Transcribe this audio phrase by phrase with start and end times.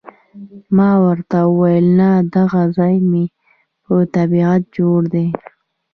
[0.75, 3.25] ما ورته وویل، نه، دغه ځای مې
[3.83, 5.27] په طبیعت جوړ دی.